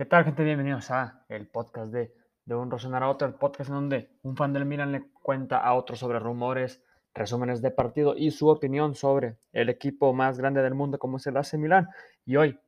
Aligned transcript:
¿Qué 0.00 0.06
tal, 0.06 0.24
gente? 0.24 0.42
Bienvenidos 0.44 0.90
a 0.90 1.26
el 1.28 1.46
podcast 1.46 1.92
de, 1.92 2.14
de 2.46 2.54
Un 2.54 2.70
Rosonar 2.70 3.02
a 3.02 3.10
Otro, 3.10 3.28
el 3.28 3.34
podcast 3.34 3.68
en 3.68 3.74
donde 3.74 4.10
un 4.22 4.34
fan 4.34 4.54
del 4.54 4.64
Milan 4.64 4.92
le 4.92 5.10
cuenta 5.22 5.58
a 5.58 5.74
otro 5.74 5.94
sobre 5.94 6.18
rumores, 6.18 6.82
resúmenes 7.12 7.60
de 7.60 7.70
partido 7.70 8.14
y 8.16 8.30
su 8.30 8.48
opinión 8.48 8.94
sobre 8.94 9.36
el 9.52 9.68
equipo 9.68 10.14
más 10.14 10.38
grande 10.38 10.62
del 10.62 10.74
mundo 10.74 10.98
como 10.98 11.18
es 11.18 11.26
el 11.26 11.36
AC 11.36 11.52
Milan. 11.58 11.86
Y 12.24 12.36
hoy, 12.36 12.58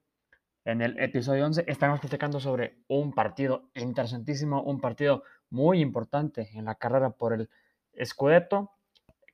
en 0.67 0.83
el 0.83 1.01
episodio 1.01 1.47
11, 1.47 1.65
estamos 1.69 2.01
platicando 2.01 2.39
sobre 2.39 2.83
un 2.89 3.15
partido 3.15 3.71
interesantísimo, 3.77 4.63
un 4.63 4.79
partido 4.79 5.23
muy 5.49 5.81
importante 5.81 6.51
en 6.53 6.67
la 6.67 6.75
carrera 6.75 7.13
por 7.13 7.33
el 7.33 7.49
Scudetto, 8.05 8.73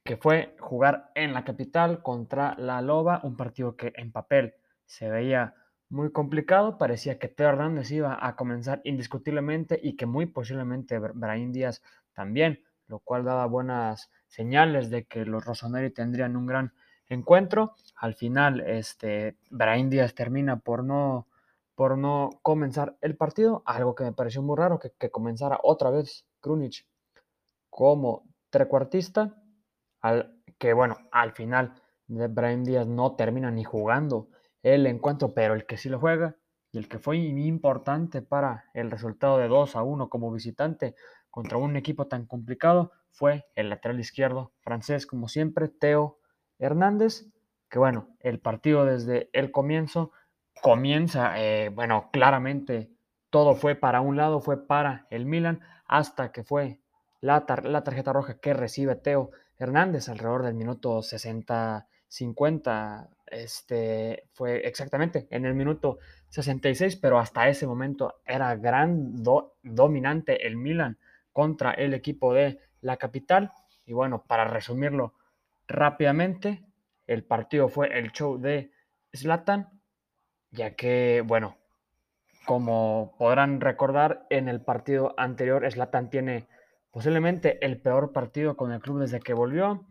que 0.04 0.16
fue 0.16 0.54
jugar 0.60 1.10
en 1.16 1.34
la 1.34 1.42
capital 1.42 2.00
contra 2.04 2.54
la 2.58 2.80
Loba, 2.80 3.22
un 3.24 3.36
partido 3.36 3.74
que 3.74 3.92
en 3.96 4.12
papel 4.12 4.54
se 4.86 5.10
veía 5.10 5.56
muy 5.90 6.12
complicado. 6.12 6.78
Parecía 6.78 7.18
que 7.18 7.28
Teo 7.28 7.48
Hernández 7.48 7.90
iba 7.90 8.18
a 8.20 8.36
comenzar 8.36 8.80
indiscutiblemente 8.84 9.78
y 9.82 9.96
que 9.96 10.06
muy 10.06 10.26
posiblemente 10.26 10.98
Brahim 10.98 11.52
Díaz 11.52 11.82
también, 12.12 12.62
lo 12.86 13.00
cual 13.00 13.24
daba 13.24 13.46
buenas 13.46 14.10
señales 14.26 14.90
de 14.90 15.04
que 15.04 15.24
los 15.24 15.44
Rossoneri 15.44 15.90
tendrían 15.90 16.36
un 16.36 16.46
gran 16.46 16.72
encuentro. 17.08 17.74
Al 17.96 18.14
final, 18.14 18.60
este, 18.60 19.36
Brahim 19.50 19.88
Díaz 19.90 20.14
termina 20.14 20.58
por 20.58 20.84
no, 20.84 21.26
por 21.74 21.96
no 21.96 22.30
comenzar 22.42 22.96
el 23.00 23.16
partido, 23.16 23.62
algo 23.66 23.94
que 23.94 24.04
me 24.04 24.12
pareció 24.12 24.42
muy 24.42 24.56
raro, 24.56 24.78
que, 24.78 25.10
comenzara 25.10 25.60
otra 25.62 25.90
vez 25.90 26.26
Krunic 26.40 26.86
como 27.70 28.24
trecuartista, 28.50 29.34
al, 30.00 30.34
que 30.58 30.72
bueno, 30.72 30.96
al 31.12 31.32
final 31.32 31.74
Brahim 32.06 32.64
Díaz 32.64 32.86
no 32.86 33.14
termina 33.14 33.50
ni 33.50 33.64
jugando 33.64 34.28
el 34.62 34.86
encuentro, 34.86 35.34
pero 35.34 35.54
el 35.54 35.66
que 35.66 35.76
sí 35.76 35.88
lo 35.88 35.98
juega 35.98 36.36
y 36.72 36.78
el 36.78 36.88
que 36.88 36.98
fue 36.98 37.16
importante 37.16 38.22
para 38.22 38.64
el 38.74 38.90
resultado 38.90 39.38
de 39.38 39.48
2 39.48 39.76
a 39.76 39.82
1 39.82 40.08
como 40.08 40.32
visitante 40.32 40.94
contra 41.30 41.58
un 41.58 41.76
equipo 41.76 42.06
tan 42.06 42.26
complicado 42.26 42.92
fue 43.10 43.46
el 43.54 43.70
lateral 43.70 44.00
izquierdo 44.00 44.52
francés, 44.60 45.06
como 45.06 45.28
siempre, 45.28 45.68
Teo 45.68 46.18
Hernández, 46.58 47.26
que 47.68 47.78
bueno, 47.78 48.16
el 48.20 48.40
partido 48.40 48.84
desde 48.84 49.30
el 49.32 49.50
comienzo 49.50 50.12
comienza, 50.62 51.40
eh, 51.40 51.70
bueno, 51.70 52.10
claramente 52.12 52.90
todo 53.30 53.54
fue 53.54 53.74
para 53.74 54.00
un 54.00 54.16
lado, 54.16 54.40
fue 54.40 54.66
para 54.66 55.06
el 55.10 55.26
Milan, 55.26 55.60
hasta 55.86 56.32
que 56.32 56.44
fue 56.44 56.80
la, 57.20 57.44
la 57.64 57.84
tarjeta 57.84 58.12
roja 58.12 58.38
que 58.38 58.54
recibe 58.54 58.96
Teo 58.96 59.30
Hernández 59.58 60.08
alrededor 60.08 60.44
del 60.44 60.54
minuto 60.54 61.02
60-50 62.10 63.08
este, 63.26 64.24
fue 64.32 64.66
exactamente 64.66 65.26
en 65.30 65.44
el 65.44 65.54
minuto 65.54 65.98
66, 66.30 66.96
pero 66.96 67.18
hasta 67.18 67.48
ese 67.48 67.66
momento 67.66 68.20
era 68.26 68.54
gran 68.56 69.14
dominante 69.62 70.46
el 70.46 70.56
Milan 70.56 70.98
contra 71.32 71.72
el 71.72 71.94
equipo 71.94 72.34
de 72.34 72.58
la 72.80 72.96
capital. 72.96 73.52
Y 73.86 73.92
bueno, 73.92 74.24
para 74.26 74.44
resumirlo 74.44 75.14
rápidamente, 75.66 76.64
el 77.06 77.24
partido 77.24 77.68
fue 77.68 77.98
el 77.98 78.12
show 78.12 78.38
de 78.38 78.70
Zlatan, 79.14 79.68
ya 80.50 80.74
que, 80.74 81.22
bueno, 81.26 81.56
como 82.44 83.14
podrán 83.18 83.60
recordar, 83.60 84.26
en 84.30 84.48
el 84.48 84.60
partido 84.60 85.14
anterior 85.16 85.70
Zlatan 85.70 86.10
tiene 86.10 86.46
posiblemente 86.90 87.64
el 87.64 87.80
peor 87.80 88.12
partido 88.12 88.56
con 88.56 88.72
el 88.72 88.80
club 88.80 89.00
desde 89.00 89.20
que 89.20 89.34
volvió. 89.34 89.86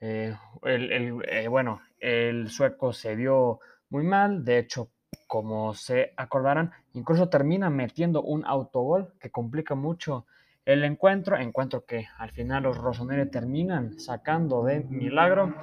Eh, 0.00 0.34
el, 0.62 1.22
eh, 1.28 1.48
bueno, 1.48 1.80
el 1.98 2.48
sueco 2.50 2.92
se 2.92 3.16
vio 3.16 3.60
muy 3.90 4.04
mal, 4.04 4.44
de 4.44 4.58
hecho, 4.58 4.90
como 5.26 5.74
se 5.74 6.12
acordarán, 6.16 6.72
incluso 6.92 7.28
termina 7.28 7.70
metiendo 7.70 8.22
un 8.22 8.44
autogol 8.46 9.14
que 9.18 9.30
complica 9.30 9.74
mucho 9.74 10.26
el 10.64 10.84
encuentro, 10.84 11.38
encuentro 11.38 11.86
que 11.86 12.06
al 12.18 12.30
final 12.30 12.64
los 12.64 12.76
Rossoneri 12.76 13.30
terminan 13.30 13.98
sacando 13.98 14.62
de 14.64 14.80
milagro, 14.80 15.54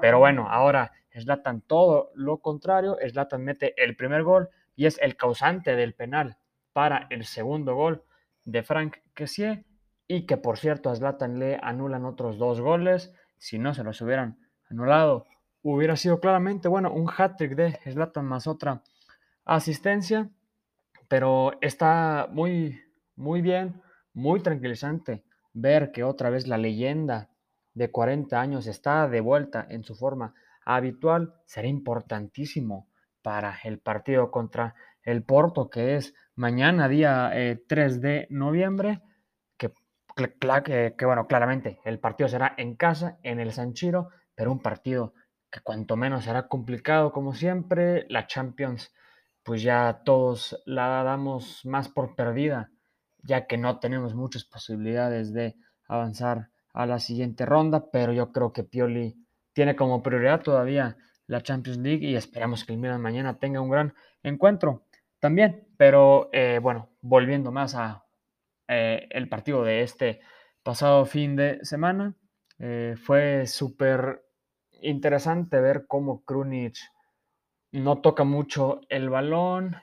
pero 0.00 0.18
bueno, 0.18 0.48
ahora 0.50 0.92
Slatan 1.14 1.62
todo 1.62 2.12
lo 2.14 2.38
contrario, 2.38 2.98
Slatan 3.00 3.42
mete 3.42 3.74
el 3.82 3.96
primer 3.96 4.22
gol 4.22 4.50
y 4.76 4.86
es 4.86 4.98
el 5.00 5.16
causante 5.16 5.76
del 5.76 5.94
penal 5.94 6.36
para 6.72 7.06
el 7.10 7.24
segundo 7.24 7.74
gol 7.74 8.04
de 8.44 8.62
Frank 8.62 8.98
Kessier 9.14 9.64
y 10.06 10.26
que 10.26 10.36
por 10.36 10.58
cierto 10.58 10.90
a 10.90 10.96
Zlatan 10.96 11.38
le 11.38 11.58
anulan 11.62 12.04
otros 12.04 12.38
dos 12.38 12.60
goles, 12.60 13.14
si 13.40 13.58
no 13.58 13.74
se 13.74 13.82
los 13.82 14.00
hubieran 14.02 14.38
anulado 14.70 15.26
hubiera 15.62 15.96
sido 15.96 16.20
claramente, 16.20 16.68
bueno, 16.68 16.92
un 16.92 17.08
hat-trick 17.08 17.54
de 17.54 17.78
Slatan 17.90 18.24
más 18.24 18.46
otra 18.46 18.82
asistencia, 19.44 20.30
pero 21.08 21.52
está 21.60 22.28
muy, 22.30 22.80
muy 23.16 23.42
bien, 23.42 23.82
muy 24.14 24.40
tranquilizante 24.40 25.24
ver 25.52 25.90
que 25.92 26.04
otra 26.04 26.30
vez 26.30 26.46
la 26.46 26.56
leyenda 26.56 27.28
de 27.74 27.90
40 27.90 28.40
años 28.40 28.66
está 28.66 29.08
de 29.08 29.20
vuelta 29.20 29.66
en 29.68 29.84
su 29.84 29.94
forma 29.94 30.34
habitual, 30.64 31.34
será 31.46 31.68
importantísimo 31.68 32.86
para 33.22 33.58
el 33.64 33.78
partido 33.78 34.30
contra 34.30 34.74
el 35.02 35.22
Porto, 35.22 35.68
que 35.68 35.96
es 35.96 36.14
mañana, 36.36 36.88
día 36.88 37.32
3 37.66 37.96
eh, 37.96 37.98
de 37.98 38.26
noviembre, 38.30 39.02
que, 40.64 40.94
que, 40.96 41.04
bueno, 41.04 41.26
claramente 41.26 41.80
el 41.84 41.98
partido 41.98 42.28
será 42.28 42.54
en 42.56 42.76
casa, 42.76 43.18
en 43.22 43.40
el 43.40 43.52
Sanchiro, 43.52 44.10
pero 44.34 44.52
un 44.52 44.60
partido 44.60 45.14
que 45.50 45.60
cuanto 45.60 45.96
menos 45.96 46.24
será 46.24 46.48
complicado 46.48 47.12
como 47.12 47.34
siempre. 47.34 48.06
La 48.08 48.26
Champions, 48.26 48.92
pues 49.42 49.62
ya 49.62 50.02
todos 50.04 50.62
la 50.64 51.02
damos 51.02 51.64
más 51.64 51.88
por 51.88 52.14
perdida, 52.14 52.70
ya 53.22 53.46
que 53.46 53.58
no 53.58 53.78
tenemos 53.78 54.14
muchas 54.14 54.44
posibilidades 54.44 55.32
de 55.32 55.56
avanzar 55.88 56.50
a 56.72 56.86
la 56.86 56.98
siguiente 56.98 57.46
ronda, 57.46 57.90
pero 57.90 58.12
yo 58.12 58.32
creo 58.32 58.52
que 58.52 58.62
Pioli 58.62 59.16
tiene 59.52 59.74
como 59.74 60.02
prioridad 60.02 60.42
todavía 60.42 60.96
la 61.26 61.42
Champions 61.42 61.78
League 61.78 62.06
y 62.06 62.16
esperamos 62.16 62.64
que 62.64 62.72
el 62.72 62.78
Milan 62.78 63.00
mañana 63.00 63.38
tenga 63.38 63.60
un 63.60 63.70
gran 63.70 63.94
encuentro 64.22 64.84
también. 65.18 65.68
Pero 65.76 66.28
eh, 66.32 66.58
bueno, 66.62 66.90
volviendo 67.00 67.52
más 67.52 67.74
a 67.74 68.04
eh, 68.72 69.08
el 69.10 69.28
partido 69.28 69.64
de 69.64 69.82
este 69.82 70.20
pasado 70.62 71.04
fin 71.04 71.34
de 71.34 71.58
semana, 71.64 72.14
eh, 72.60 72.94
fue 72.96 73.48
súper 73.48 74.22
interesante 74.80 75.60
ver 75.60 75.86
cómo 75.88 76.24
Krunic 76.24 76.76
no 77.72 78.00
toca 78.00 78.22
mucho 78.22 78.80
el 78.88 79.10
balón, 79.10 79.74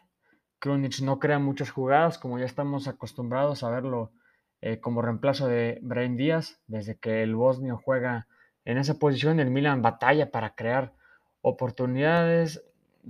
Krunic 0.59 1.01
no 1.01 1.19
crea 1.19 1.37
muchas 1.37 1.69
jugadas, 1.69 2.17
como 2.17 2.39
ya 2.39 2.45
estamos 2.45 2.87
acostumbrados 2.87 3.61
a 3.63 3.69
verlo 3.69 4.13
eh, 4.61 4.79
como 4.79 5.01
reemplazo 5.01 5.49
de 5.49 5.79
Brain 5.81 6.15
Díaz, 6.15 6.61
desde 6.67 6.97
que 6.97 7.23
el 7.23 7.35
bosnio 7.35 7.81
juega 7.83 8.27
en 8.63 8.77
esa 8.77 8.99
posición, 8.99 9.41
el 9.41 9.51
Milan 9.51 9.81
batalla 9.81 10.31
para 10.31 10.55
crear 10.55 10.93
oportunidades, 11.41 12.63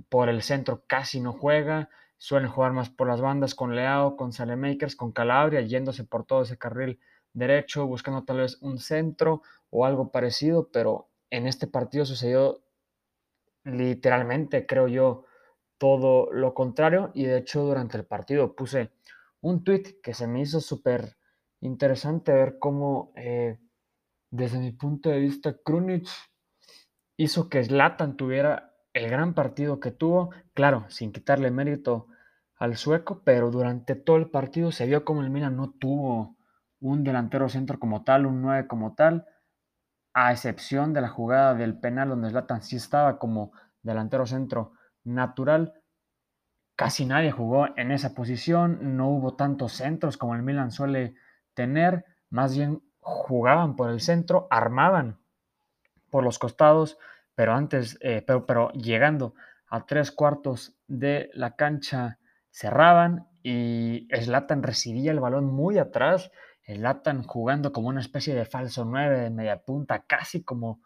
por 0.08 0.28
el 0.28 0.42
centro 0.42 0.84
casi 0.86 1.20
no 1.20 1.32
juega, 1.32 1.88
suelen 2.16 2.50
jugar 2.50 2.72
más 2.72 2.90
por 2.90 3.06
las 3.06 3.20
bandas 3.20 3.54
con 3.54 3.74
Leao, 3.74 4.16
con 4.16 4.32
Salemakers, 4.32 4.96
con 4.96 5.12
Calabria, 5.12 5.60
yéndose 5.60 6.04
por 6.04 6.24
todo 6.24 6.42
ese 6.42 6.58
carril 6.58 7.00
derecho, 7.32 7.86
buscando 7.86 8.24
tal 8.24 8.38
vez 8.38 8.58
un 8.60 8.78
centro 8.78 9.42
o 9.70 9.84
algo 9.84 10.10
parecido, 10.10 10.68
pero 10.72 11.08
en 11.30 11.46
este 11.46 11.66
partido 11.66 12.04
sucedió 12.04 12.62
literalmente, 13.64 14.66
creo 14.66 14.88
yo, 14.88 15.24
todo 15.78 16.32
lo 16.32 16.54
contrario. 16.54 17.10
Y 17.14 17.24
de 17.24 17.38
hecho, 17.38 17.62
durante 17.62 17.96
el 17.96 18.04
partido 18.04 18.54
puse 18.54 18.90
un 19.40 19.62
tweet 19.62 20.00
que 20.02 20.14
se 20.14 20.26
me 20.26 20.40
hizo 20.40 20.60
súper 20.60 21.16
interesante 21.60 22.32
ver 22.32 22.58
cómo, 22.58 23.12
eh, 23.16 23.58
desde 24.30 24.58
mi 24.58 24.72
punto 24.72 25.10
de 25.10 25.20
vista, 25.20 25.56
Krunic 25.64 26.08
hizo 27.16 27.48
que 27.48 27.64
Zlatan 27.64 28.16
tuviera 28.16 28.74
el 28.92 29.10
gran 29.10 29.34
partido 29.34 29.80
que 29.80 29.90
tuvo. 29.90 30.30
Claro, 30.54 30.86
sin 30.88 31.12
quitarle 31.12 31.50
mérito 31.50 32.08
al 32.56 32.76
sueco, 32.76 33.22
pero 33.24 33.50
durante 33.50 33.94
todo 33.94 34.16
el 34.16 34.30
partido 34.30 34.72
se 34.72 34.86
vio 34.86 35.04
como 35.04 35.22
el 35.22 35.30
Milan 35.30 35.56
no 35.56 35.70
tuvo 35.70 36.36
un 36.80 37.04
delantero 37.04 37.48
centro 37.48 37.78
como 37.78 38.04
tal, 38.04 38.26
un 38.26 38.42
9 38.42 38.66
como 38.66 38.94
tal 38.94 39.26
a 40.20 40.32
excepción 40.32 40.92
de 40.92 41.00
la 41.00 41.08
jugada 41.08 41.54
del 41.54 41.78
penal 41.78 42.08
donde 42.08 42.30
Zlatan 42.30 42.62
sí 42.62 42.74
estaba 42.74 43.18
como 43.20 43.52
delantero 43.82 44.26
centro 44.26 44.72
natural, 45.04 45.74
casi 46.74 47.06
nadie 47.06 47.30
jugó 47.30 47.68
en 47.76 47.92
esa 47.92 48.14
posición, 48.14 48.96
no 48.96 49.08
hubo 49.10 49.36
tantos 49.36 49.74
centros 49.74 50.16
como 50.16 50.34
el 50.34 50.42
Milan 50.42 50.72
suele 50.72 51.14
tener, 51.54 52.04
más 52.30 52.56
bien 52.56 52.82
jugaban 52.98 53.76
por 53.76 53.90
el 53.90 54.00
centro, 54.00 54.48
armaban 54.50 55.18
por 56.10 56.24
los 56.24 56.40
costados, 56.40 56.98
pero 57.38 57.54
antes, 57.54 57.96
eh, 58.00 58.24
pero, 58.26 58.46
pero 58.46 58.72
llegando 58.72 59.34
a 59.68 59.86
tres 59.86 60.10
cuartos 60.10 60.74
de 60.88 61.30
la 61.34 61.54
cancha 61.54 62.18
cerraban 62.50 63.28
y 63.44 64.08
Zlatan 64.12 64.64
recibía 64.64 65.12
el 65.12 65.20
balón 65.20 65.44
muy 65.44 65.78
atrás 65.78 66.32
el 66.64 66.82
Latan 66.82 67.22
jugando 67.22 67.72
como 67.72 67.86
una 67.90 68.00
especie 68.00 68.34
de 68.34 68.44
falso 68.44 68.84
9 68.84 69.20
de 69.20 69.30
media 69.30 69.62
punta, 69.62 70.04
casi 70.04 70.42
como, 70.42 70.80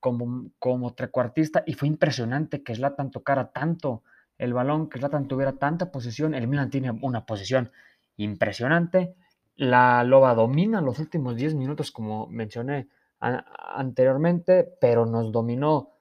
como, 0.00 0.50
como 0.58 0.92
trecuartista, 0.92 1.62
y 1.66 1.74
fue 1.74 1.86
impresionante 1.86 2.64
que 2.64 2.74
Zlatan 2.74 3.12
tocara 3.12 3.52
tanto 3.52 4.02
el 4.38 4.54
balón, 4.54 4.88
que 4.88 4.98
Zlatan 4.98 5.28
tuviera 5.28 5.52
tanta 5.52 5.92
posición. 5.92 6.34
El 6.34 6.48
Milan 6.48 6.68
tiene 6.68 6.90
una 6.90 7.26
posición 7.26 7.70
impresionante. 8.16 9.14
La 9.54 10.02
Loba 10.02 10.34
domina 10.34 10.80
los 10.80 10.98
últimos 10.98 11.36
10 11.36 11.54
minutos, 11.54 11.92
como 11.92 12.26
mencioné 12.26 12.88
anteriormente, 13.20 14.68
pero 14.80 15.06
nos 15.06 15.30
dominó. 15.30 15.91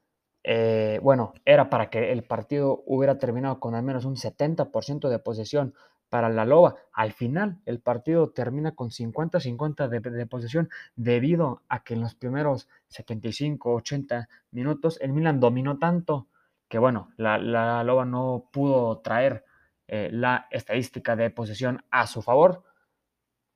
Eh, 0.44 1.00
bueno, 1.04 1.34
era 1.46 1.70
para 1.70 1.90
que 1.90 2.12
el 2.12 2.24
partido 2.24 2.84
hubiera 2.86 3.18
terminado 3.18 3.60
con 3.60 3.76
al 3.76 3.84
menos 3.84 4.06
un 4.06 4.16
70% 4.16 5.10
de 5.10 5.20
posesión 5.20 5.74
para 6.10 6.30
la 6.30 6.46
Loba. 6.46 6.76
Al 6.92 7.14
final, 7.14 7.60
el 7.66 7.80
partido 7.80 8.32
termina 8.32 8.74
con 8.74 8.90
50-50 8.90 9.88
de, 9.88 10.26
posesión 10.26 10.70
debido 10.96 11.62
a 11.70 11.84
que 11.84 11.94
en 11.94 12.02
los 12.02 12.16
primeros 12.16 12.68
75-80 12.90 14.28
minutos 14.52 15.00
el 15.02 15.14
Milan 15.14 15.40
dominó 15.40 15.78
tanto 15.78 16.28
que, 16.68 16.80
bueno, 16.80 17.12
la, 17.18 17.38
Loba 17.84 18.06
no 18.06 18.50
pudo 18.52 19.00
traer 19.00 19.46
eh, 19.88 20.10
la 20.12 20.48
estadística 20.52 21.16
de 21.16 21.30
posesión 21.30 21.84
a 21.92 22.08
su 22.08 22.22
favor, 22.22 22.64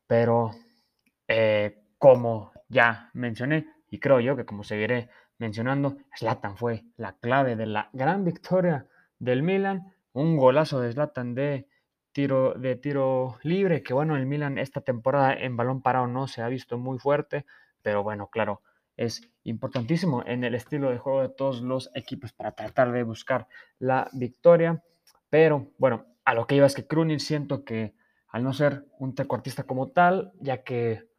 pero 0.07 0.51
eh, 1.27 1.83
como 1.97 2.53
ya 2.69 3.09
mencioné, 3.13 3.67
y 3.89 3.99
creo 3.99 4.19
yo 4.19 4.35
que 4.35 4.45
como 4.45 4.63
seguiré 4.63 5.09
mencionando, 5.37 5.97
Slatan 6.15 6.57
fue 6.57 6.85
la 6.97 7.13
clave 7.13 7.55
de 7.55 7.65
la 7.65 7.89
gran 7.93 8.23
victoria 8.23 8.87
del 9.19 9.43
Milan, 9.43 9.93
un 10.13 10.37
golazo 10.37 10.79
de 10.79 10.91
Slatan 10.91 11.35
de 11.35 11.67
tiro, 12.11 12.53
de 12.53 12.75
tiro 12.75 13.37
libre, 13.43 13.83
que 13.83 13.93
bueno, 13.93 14.15
el 14.15 14.25
Milan 14.25 14.57
esta 14.57 14.81
temporada 14.81 15.33
en 15.33 15.57
balón 15.57 15.81
parado 15.81 16.07
no 16.07 16.27
se 16.27 16.41
ha 16.41 16.47
visto 16.47 16.77
muy 16.77 16.99
fuerte, 16.99 17.45
pero 17.81 18.03
bueno, 18.03 18.29
claro, 18.29 18.61
es 18.97 19.29
importantísimo 19.43 20.23
en 20.25 20.43
el 20.43 20.55
estilo 20.55 20.89
de 20.89 20.97
juego 20.97 21.21
de 21.21 21.29
todos 21.29 21.61
los 21.61 21.91
equipos 21.93 22.33
para 22.33 22.53
tratar 22.53 22.91
de 22.91 23.03
buscar 23.03 23.47
la 23.79 24.09
victoria. 24.13 24.81
Pero 25.29 25.71
bueno, 25.77 26.05
a 26.23 26.33
lo 26.33 26.47
que 26.47 26.55
iba 26.55 26.65
es 26.65 26.75
que 26.75 26.87
Krunic 26.87 27.19
siento 27.19 27.65
que 27.65 27.93
al 28.29 28.43
no 28.43 28.53
ser 28.53 28.85
un 28.99 29.15
trecuartista 29.15 29.63
como 29.63 29.89
tal, 29.89 30.33
ya 30.39 30.63
que 30.63 31.09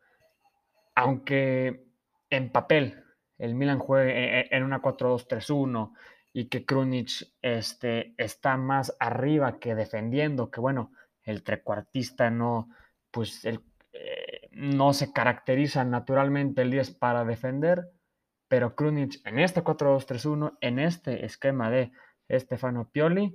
aunque 0.94 1.86
en 2.30 2.50
papel 2.50 3.04
el 3.38 3.54
Milan 3.54 3.78
juegue 3.78 4.12
e, 4.12 4.40
e, 4.40 4.48
en 4.50 4.62
una 4.62 4.80
4-2-3-1 4.80 5.92
y 6.32 6.48
que 6.48 6.64
Krunic 6.64 7.32
este, 7.42 8.14
está 8.18 8.56
más 8.56 8.96
arriba 9.00 9.58
que 9.58 9.74
defendiendo, 9.74 10.50
que 10.50 10.60
bueno, 10.60 10.92
el 11.22 11.42
trecuartista 11.42 12.30
no, 12.30 12.68
pues 13.10 13.44
eh, 13.44 13.58
no 14.52 14.92
se 14.92 15.12
caracteriza 15.12 15.84
naturalmente 15.84 16.62
el 16.62 16.70
10 16.70 16.92
para 16.92 17.24
defender, 17.24 17.90
pero 18.48 18.74
Krunic 18.76 19.20
en 19.26 19.38
este 19.38 19.64
4-2-3-1, 19.64 20.58
en 20.60 20.78
este 20.78 21.24
esquema 21.24 21.70
de 21.70 21.92
Stefano 22.30 22.88
Pioli, 22.90 23.34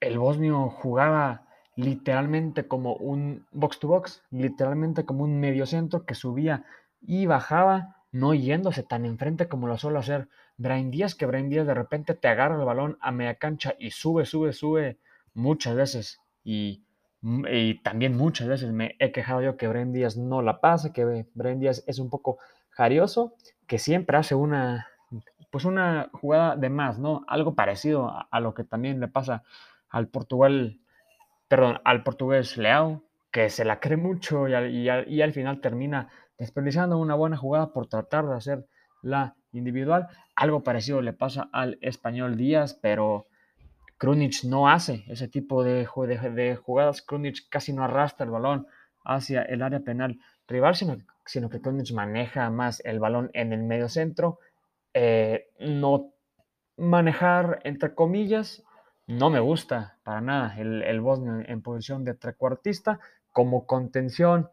el 0.00 0.18
bosnio 0.18 0.68
jugaba 0.70 1.46
literalmente 1.76 2.66
como 2.66 2.94
un 2.94 3.46
box 3.52 3.78
to 3.78 3.88
box, 3.88 4.24
literalmente 4.30 5.04
como 5.04 5.24
un 5.24 5.40
mediocentro 5.40 6.04
que 6.04 6.14
subía 6.14 6.64
y 7.00 7.26
bajaba 7.26 7.97
no 8.10 8.34
yéndose 8.34 8.82
tan 8.82 9.04
enfrente 9.04 9.48
como 9.48 9.66
lo 9.66 9.76
suele 9.76 9.98
hacer 9.98 10.28
Brian 10.56 10.90
Díaz, 10.90 11.14
que 11.14 11.26
Brian 11.26 11.48
Díaz 11.48 11.66
de 11.66 11.74
repente 11.74 12.14
te 12.14 12.28
agarra 12.28 12.56
el 12.56 12.64
balón 12.64 12.98
a 13.00 13.12
media 13.12 13.34
cancha 13.36 13.74
y 13.78 13.90
sube, 13.90 14.24
sube, 14.24 14.52
sube 14.52 14.98
muchas 15.34 15.74
veces. 15.74 16.20
Y, 16.44 16.82
y 17.22 17.80
también 17.82 18.16
muchas 18.16 18.48
veces 18.48 18.72
me 18.72 18.96
he 18.98 19.12
quejado 19.12 19.42
yo 19.42 19.56
que 19.56 19.68
Brian 19.68 19.92
Díaz 19.92 20.16
no 20.16 20.42
la 20.42 20.60
pasa, 20.60 20.92
que 20.92 21.26
Brian 21.34 21.60
Díaz 21.60 21.84
es 21.86 21.98
un 21.98 22.10
poco 22.10 22.38
jarioso, 22.70 23.34
que 23.66 23.78
siempre 23.78 24.16
hace 24.16 24.34
una, 24.34 24.88
pues 25.50 25.64
una 25.64 26.10
jugada 26.12 26.56
de 26.56 26.70
más, 26.70 26.98
¿no? 26.98 27.24
Algo 27.28 27.54
parecido 27.54 28.10
a, 28.30 28.40
lo 28.40 28.54
que 28.54 28.64
también 28.64 29.00
le 29.00 29.08
pasa 29.08 29.42
al 29.90 30.08
Portugal, 30.08 30.78
perdón, 31.48 31.80
al 31.84 32.02
portugués 32.02 32.56
Leao, 32.56 33.02
que 33.30 33.50
se 33.50 33.64
la 33.64 33.78
cree 33.78 33.96
mucho 33.96 34.48
y 34.48 34.88
y 34.88 35.20
al 35.22 35.32
final 35.32 35.60
termina 35.60 36.08
desperdiciando 36.38 36.98
una 36.98 37.14
buena 37.14 37.36
jugada 37.36 37.72
por 37.72 37.88
tratar 37.88 38.26
de 38.26 38.34
hacer 38.34 38.66
la 39.02 39.34
individual. 39.52 40.08
Algo 40.34 40.62
parecido 40.62 41.02
le 41.02 41.12
pasa 41.12 41.48
al 41.52 41.78
español 41.80 42.36
Díaz, 42.36 42.78
pero 42.80 43.26
Krunic 43.98 44.44
no 44.44 44.68
hace 44.68 45.04
ese 45.08 45.28
tipo 45.28 45.64
de, 45.64 45.84
jugadas. 45.84 47.02
Krunic 47.02 47.48
casi 47.48 47.72
no 47.72 47.84
arrastra 47.84 48.24
el 48.24 48.30
balón 48.30 48.66
hacia 49.04 49.42
el 49.42 49.62
área 49.62 49.80
penal 49.80 50.18
rival, 50.46 50.76
sino, 50.76 51.50
que 51.50 51.60
Krunic 51.60 51.92
maneja 51.92 52.48
más 52.50 52.80
el 52.84 53.00
balón 53.00 53.30
en 53.34 53.52
el 53.52 53.64
medio 53.64 53.88
centro. 53.88 54.38
Eh, 54.94 55.50
no 55.58 56.12
manejar, 56.76 57.60
entre 57.64 57.94
comillas, 57.94 58.62
no 59.06 59.30
me 59.30 59.40
gusta 59.40 59.98
para 60.04 60.20
nada 60.20 60.56
el, 60.58 60.82
el 60.82 61.00
Bosnio 61.00 61.42
en 61.46 61.62
posición 61.62 62.04
de 62.04 62.14
trecuartista. 62.14 63.00
Como 63.32 63.66
contención 63.66 64.50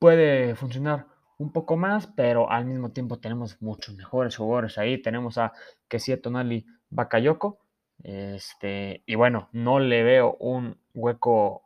puede 0.00 0.56
funcionar 0.56 1.06
un 1.38 1.52
poco 1.52 1.76
más, 1.76 2.08
pero 2.08 2.50
al 2.50 2.64
mismo 2.64 2.90
tiempo 2.90 3.20
tenemos 3.20 3.62
muchos 3.62 3.94
mejores 3.94 4.36
jugadores 4.36 4.76
ahí. 4.78 5.00
Tenemos 5.00 5.38
a 5.38 5.52
Kessie 5.86 6.16
Tonali 6.16 6.66
Bakayoko. 6.88 7.60
Este, 8.02 9.04
y 9.06 9.14
bueno, 9.14 9.48
no 9.52 9.78
le 9.78 10.02
veo 10.02 10.36
un 10.40 10.78
hueco 10.94 11.62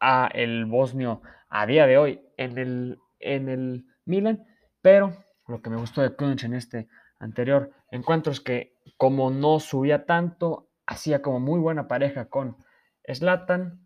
a 0.00 0.30
el 0.32 0.64
bosnio 0.64 1.22
a 1.48 1.66
día 1.66 1.86
de 1.86 1.98
hoy 1.98 2.20
en 2.36 2.56
el, 2.56 2.98
en 3.18 3.48
el 3.48 3.84
Milan, 4.04 4.46
pero 4.80 5.16
lo 5.48 5.60
que 5.60 5.70
me 5.70 5.76
gustó 5.76 6.02
de 6.02 6.14
Krunic 6.14 6.44
en 6.44 6.54
este 6.54 6.88
anterior 7.18 7.70
encuentro 7.90 8.32
es 8.32 8.40
que 8.40 8.76
como 8.96 9.30
no 9.30 9.60
subía 9.60 10.04
tanto, 10.04 10.68
hacía 10.86 11.22
como 11.22 11.40
muy 11.40 11.58
buena 11.58 11.88
pareja 11.88 12.26
con 12.26 12.56
Slatan, 13.06 13.83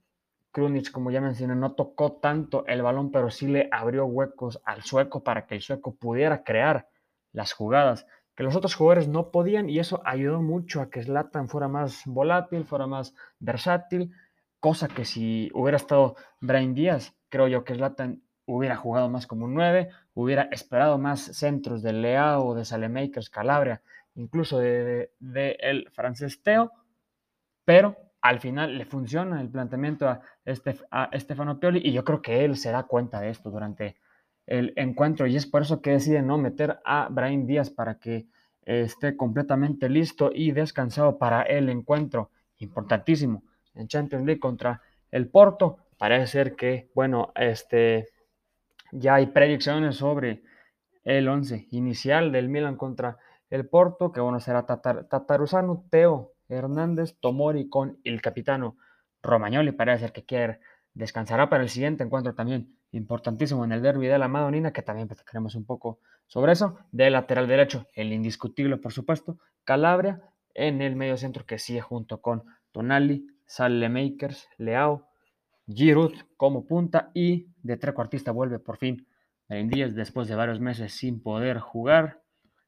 Krunic, 0.50 0.90
como 0.90 1.10
ya 1.10 1.20
mencioné, 1.20 1.54
no 1.54 1.72
tocó 1.72 2.12
tanto 2.12 2.66
el 2.66 2.82
balón, 2.82 3.10
pero 3.10 3.30
sí 3.30 3.46
le 3.46 3.68
abrió 3.70 4.06
huecos 4.06 4.60
al 4.64 4.82
sueco 4.82 5.22
para 5.22 5.46
que 5.46 5.54
el 5.54 5.62
sueco 5.62 5.94
pudiera 5.94 6.42
crear 6.42 6.88
las 7.32 7.52
jugadas 7.52 8.06
que 8.38 8.44
los 8.44 8.54
otros 8.54 8.76
jugadores 8.76 9.08
no 9.08 9.32
podían 9.32 9.68
y 9.68 9.80
eso 9.80 10.00
ayudó 10.04 10.40
mucho 10.40 10.80
a 10.80 10.90
que 10.90 11.02
Zlatan 11.02 11.48
fuera 11.48 11.66
más 11.66 12.02
volátil, 12.06 12.64
fuera 12.64 12.86
más 12.86 13.12
versátil, 13.40 14.12
cosa 14.60 14.86
que 14.86 15.04
si 15.04 15.50
hubiera 15.54 15.76
estado 15.76 16.14
Brian 16.40 16.72
Díaz, 16.72 17.16
creo 17.30 17.48
yo 17.48 17.64
que 17.64 17.74
Zlatan 17.74 18.22
hubiera 18.46 18.76
jugado 18.76 19.08
más 19.08 19.26
como 19.26 19.46
un 19.46 19.54
9, 19.54 19.90
hubiera 20.14 20.42
esperado 20.52 20.98
más 20.98 21.20
centros 21.20 21.82
de 21.82 21.92
Leao, 21.92 22.54
de 22.54 22.64
Salemakers, 22.64 23.28
Calabria, 23.28 23.82
incluso 24.14 24.60
de, 24.60 25.10
de 25.18 25.58
el 25.58 25.90
francés 25.90 26.40
pero 27.64 27.96
al 28.20 28.40
final 28.40 28.76
le 28.76 28.84
funciona 28.84 29.40
el 29.40 29.48
planteamiento 29.48 30.08
a, 30.08 30.20
Stefano 31.14 31.60
Pioli 31.60 31.80
y 31.84 31.92
yo 31.92 32.04
creo 32.04 32.22
que 32.22 32.44
él 32.44 32.56
se 32.56 32.70
da 32.70 32.84
cuenta 32.84 33.20
de 33.20 33.30
esto 33.30 33.50
durante 33.50 33.96
el 34.46 34.72
encuentro 34.76 35.26
y 35.26 35.36
es 35.36 35.46
por 35.46 35.62
eso 35.62 35.80
que 35.82 35.90
decide 35.90 36.22
no 36.22 36.38
meter 36.38 36.80
a 36.84 37.08
Brian 37.10 37.46
Díaz 37.46 37.70
para 37.70 37.98
que 37.98 38.26
esté 38.62 39.16
completamente 39.16 39.88
listo 39.88 40.30
y 40.34 40.52
descansado 40.52 41.18
para 41.18 41.42
el 41.42 41.68
encuentro 41.68 42.30
importantísimo 42.58 43.42
en 43.74 43.88
Champions 43.88 44.38
contra 44.38 44.82
el 45.10 45.28
Porto. 45.28 45.78
Parece 45.96 46.26
ser 46.26 46.56
que, 46.56 46.90
bueno, 46.94 47.32
este, 47.34 48.08
ya 48.92 49.14
hay 49.14 49.26
predicciones 49.28 49.96
sobre 49.96 50.42
el 51.04 51.28
11 51.28 51.68
inicial 51.70 52.30
del 52.32 52.48
Milan 52.48 52.76
contra 52.76 53.18
el 53.50 53.66
Porto, 53.66 54.12
que 54.12 54.20
bueno, 54.20 54.40
será 54.40 54.66
Tatar, 54.66 55.04
Tataruzano, 55.04 55.86
Teo, 55.90 56.32
Hernández, 56.48 57.16
Tomori 57.20 57.68
con 57.68 57.98
el 58.04 58.20
capitano 58.22 58.76
Romagnoli. 59.22 59.72
Parece 59.72 60.04
ser 60.04 60.12
que 60.12 60.24
quiere 60.24 60.60
descansará 60.94 61.48
para 61.48 61.62
el 61.62 61.68
siguiente 61.68 62.04
encuentro 62.04 62.34
también 62.34 62.76
importantísimo 62.90 63.64
en 63.64 63.72
el 63.72 63.82
derby 63.82 64.06
de 64.06 64.18
la 64.18 64.28
Madonina, 64.28 64.72
que 64.72 64.82
también 64.82 65.08
platicaremos 65.08 65.54
un 65.54 65.64
poco 65.64 66.00
sobre 66.26 66.52
eso. 66.52 66.78
De 66.90 67.10
lateral 67.10 67.46
derecho, 67.46 67.86
el 67.94 68.12
indiscutible, 68.12 68.76
por 68.78 68.92
supuesto, 68.92 69.38
Calabria 69.64 70.22
en 70.54 70.82
el 70.82 70.96
medio 70.96 71.16
centro 71.16 71.46
que 71.46 71.58
sigue 71.58 71.80
junto 71.80 72.20
con 72.20 72.44
Tonali, 72.72 73.26
Makers, 73.88 74.48
Leao, 74.58 75.06
Giroud 75.66 76.14
como 76.36 76.66
punta 76.66 77.10
y 77.14 77.48
de 77.62 77.76
trecuartista 77.76 78.32
vuelve 78.32 78.58
por 78.58 78.78
fin 78.78 79.06
Díaz 79.48 79.94
después 79.94 80.28
de 80.28 80.34
varios 80.34 80.60
meses 80.60 80.92
sin 80.92 81.22
poder 81.22 81.58
jugar 81.58 82.22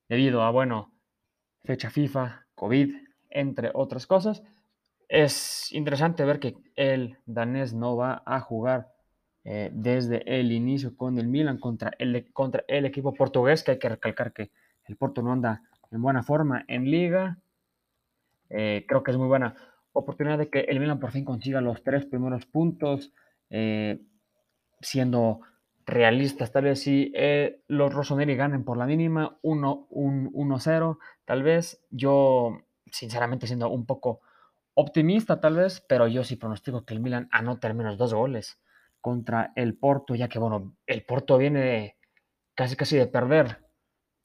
debido 0.09 0.43
a, 0.43 0.51
bueno, 0.51 0.95
fecha 1.63 1.91
FIFA, 1.91 2.47
COVID, 2.55 2.95
entre 3.31 3.71
otras 3.75 4.07
cosas. 4.07 4.43
Es 5.09 5.73
interesante 5.73 6.25
ver 6.25 6.39
que 6.39 6.57
el 6.77 7.19
danés 7.27 7.75
no 7.75 7.97
va 7.97 8.23
a 8.25 8.41
jugar 8.41 8.93
eh, 9.43 9.71
desde 9.73 10.23
el 10.39 10.53
inicio 10.53 10.97
con 10.97 11.19
el 11.19 11.27
Milan 11.27 11.59
contra 11.59 11.93
el, 11.99 12.31
contra 12.33 12.63
el 12.69 12.85
equipo 12.85 13.15
portugués, 13.15 13.65
que 13.65 13.73
hay 13.73 13.79
que 13.79 13.89
recalcar 13.89 14.33
que 14.33 14.51
el 14.85 14.97
Porto 14.97 15.23
no 15.23 15.33
anda 15.33 15.63
en 15.91 16.03
buena 16.03 16.23
forma 16.23 16.65
en 16.69 16.91
liga. 16.91 17.39
Eh, 18.51 18.85
creo 18.87 19.03
que 19.03 19.13
es 19.13 19.17
muy 19.17 19.29
buena 19.29 19.57
oportunidad 19.93 20.39
de 20.39 20.51
que 20.51 20.61
el 20.61 20.79
Milan 20.79 21.01
por 21.01 21.11
fin 21.11 21.25
consiga 21.25 21.61
los 21.61 21.83
tres 21.83 22.05
primeros 22.07 22.47
puntos, 22.47 23.13
eh, 23.49 24.01
siendo 24.81 25.41
realistas. 25.87 26.53
Tal 26.53 26.65
vez 26.65 26.81
si 26.83 27.13
los 27.67 27.93
Rossoneri 27.93 28.37
ganen 28.37 28.65
por 28.65 28.77
la 28.77 28.87
mínima, 28.87 29.39
1-0, 29.43 30.99
tal 31.25 31.43
vez. 31.43 31.83
Yo 31.91 32.61
sinceramente 32.93 33.47
siendo 33.47 33.69
un 33.71 33.87
poco 33.87 34.21
optimista 34.75 35.41
tal 35.41 35.57
vez, 35.57 35.85
pero 35.89 36.09
yo 36.09 36.25
sí 36.25 36.37
pronostico 36.37 36.85
que 36.85 36.95
el 36.95 37.01
Milan 37.01 37.29
anota 37.33 37.69
al 37.69 37.75
menos 37.75 37.99
dos 37.99 38.15
goles 38.15 38.59
contra 39.01 39.53
el 39.57 39.77
Porto, 39.77 40.15
ya 40.15 40.29
que 40.29 40.39
bueno, 40.39 40.77
el 40.87 41.05
Porto 41.05 41.39
viene 41.39 41.97
casi 42.55 42.77
casi 42.77 42.97
de 42.97 43.07
perder. 43.07 43.65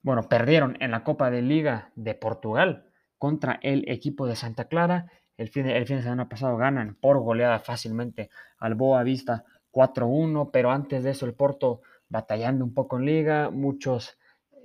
Bueno, 0.02 0.24
perdieron 0.24 0.78
en 0.82 0.92
la 0.92 1.04
Copa 1.04 1.32
de 1.32 1.42
Liga 1.42 1.92
de 1.96 2.14
Portugal 2.14 2.92
contra 3.18 3.60
el 3.62 3.90
equipo 3.90 4.28
de 4.28 4.36
Santa 4.36 4.66
Clara. 4.66 5.12
El 5.38 5.50
fin, 5.50 5.66
de, 5.66 5.78
el 5.78 5.86
fin 5.86 5.98
de 5.98 6.04
semana 6.04 6.30
pasado 6.30 6.56
ganan 6.58 6.96
por 6.96 7.20
goleada 7.20 7.60
fácilmente 7.60 8.30
al 8.58 8.76
Boa 8.76 9.04
Vista 9.04 9.44
4-1, 9.72 10.52
pero 10.52 10.72
antes 10.72 11.04
de 11.04 11.12
eso 11.12 11.26
el 11.26 11.34
Porto 11.34 11.82
batallando 12.08 12.64
un 12.64 12.74
poco 12.74 12.98
en 12.98 13.06
liga, 13.06 13.50
muchos 13.50 14.18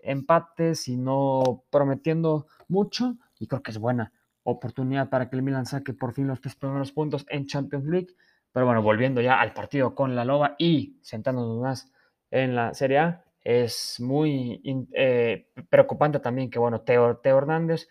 empates 0.02 0.88
y 0.88 0.97
no 0.97 1.64
prometiendo 1.71 2.47
mucho 2.69 3.16
y 3.40 3.49
creo 3.49 3.62
que 3.62 3.73
es 3.73 3.78
buena 3.78 4.12
oportunidad 4.44 5.09
para 5.09 5.28
que 5.28 5.37
el 5.37 5.42
Milan 5.42 5.66
saque 5.66 5.92
por 5.92 6.12
fin 6.12 6.28
los 6.28 6.40
tres 6.40 6.54
primeros 6.54 6.92
puntos 6.92 7.26
en 7.28 7.47
Champions 7.47 7.87
League. 7.87 8.14
Pero 8.52 8.66
bueno, 8.66 8.82
volviendo 8.82 9.20
ya 9.20 9.40
al 9.40 9.52
partido 9.52 9.94
con 9.94 10.14
la 10.14 10.25
Loba 10.25 10.54
y 10.59 10.99
sentándonos 11.02 11.61
más 11.61 11.92
en 12.30 12.54
la 12.54 12.75
Serie 12.75 12.99
A, 12.99 13.25
es 13.42 13.99
muy 14.00 14.61
eh, 14.92 15.49
preocupante 15.68 16.20
también 16.20 16.50
que, 16.50 16.59
bueno, 16.59 16.82
Teo, 16.82 17.16
Teo 17.18 17.38
Hernández 17.38 17.88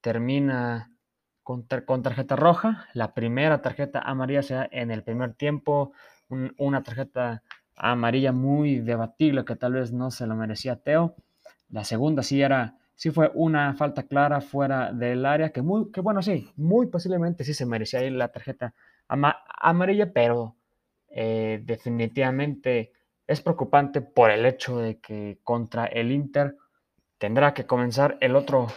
termina 0.00 0.92
con, 1.42 1.66
con, 1.84 2.02
tarjeta 2.02 2.36
roja. 2.36 2.86
La 2.94 3.14
primera 3.14 3.60
tarjeta 3.62 4.00
amarilla 4.00 4.42
sea 4.42 4.68
en 4.70 4.90
el 4.90 5.02
primer 5.02 5.34
tiempo, 5.34 5.92
una 6.56 6.82
tarjeta 6.82 7.42
amarilla 7.76 8.32
muy 8.32 8.80
debatible 8.80 9.44
que 9.44 9.56
tal 9.56 9.74
vez 9.74 9.92
no 9.92 10.10
se 10.10 10.26
lo 10.26 10.36
merecía 10.36 10.76
Teo. 10.76 11.16
La 11.68 11.84
segunda 11.84 12.22
sí 12.22 12.42
era, 12.42 12.76
sí 12.94 13.10
fue 13.10 13.30
una 13.34 13.74
falta 13.74 14.04
clara 14.04 14.40
fuera 14.40 14.92
del 14.92 15.26
área, 15.26 15.50
que 15.50 15.62
muy, 15.62 15.90
que 15.90 16.00
bueno, 16.00 16.22
sí, 16.22 16.52
muy 16.56 16.86
posiblemente 16.86 17.44
sí 17.44 17.54
se 17.54 17.66
merecía 17.66 18.00
ahí 18.00 18.10
la 18.10 18.28
tarjeta 18.28 18.74
amarilla, 19.08 20.12
pero 20.12 20.56
eh, 21.08 21.60
definitivamente 21.64 22.92
es 23.26 23.40
preocupante 23.40 24.00
por 24.00 24.30
el 24.30 24.46
hecho 24.46 24.78
de 24.78 24.98
que 24.98 25.38
contra 25.42 25.86
el 25.86 26.12
Inter 26.12 26.56
tendrá 27.18 27.54
que 27.54 27.66
comenzar 27.66 28.18
el 28.20 28.36
otro 28.36 28.68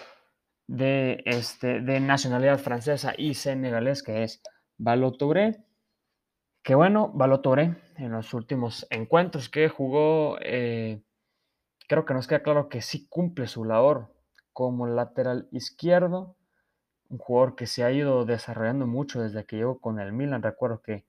de, 0.68 1.24
este, 1.26 1.82
de 1.82 2.00
nacionalidad 2.00 2.60
francesa 2.60 3.14
y 3.18 3.34
senegalés, 3.34 4.04
que 4.04 4.24
es 4.24 4.42
Balotouré. 4.78 5.64
Que 6.64 6.76
bueno, 6.76 7.12
Balotouré 7.14 7.76
en 7.98 8.12
los 8.12 8.34
últimos 8.34 8.88
encuentros 8.90 9.50
que 9.50 9.70
jugó, 9.70 10.38
eh, 10.42 11.02
creo 11.88 12.06
que 12.06 12.14
nos 12.14 12.28
queda 12.28 12.44
claro 12.44 12.70
que 12.70 12.82
sí 12.82 13.08
cumple 13.08 13.48
su 13.48 13.64
labor 13.64 14.14
como 14.54 14.88
lateral 14.88 15.48
izquierdo. 15.52 16.36
Un 17.10 17.18
jugador 17.18 17.56
que 17.56 17.68
se 17.68 17.84
ha 17.84 17.92
ido 17.92 18.26
desarrollando 18.26 18.88
mucho 18.88 19.22
desde 19.22 19.46
que 19.46 19.58
llegó 19.58 19.80
con 19.80 20.00
el 20.00 20.12
Milan. 20.12 20.42
Recuerdo 20.42 20.82
que 20.82 21.06